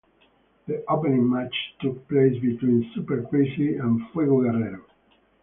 [0.65, 4.83] The opening match took place between Super Crazy and Fuego Guerrero.